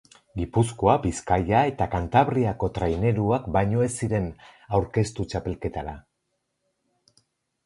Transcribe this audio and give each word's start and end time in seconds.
Gipuzkoa, 0.39 0.93
Bizkaia 1.03 1.59
eta 1.71 1.87
Kantabriako 1.91 2.69
traineruak 2.77 3.45
baino 3.59 3.85
ez 3.89 3.91
ziren 3.99 4.27
aurkeztu 4.79 5.27
txapelketara. 5.35 5.95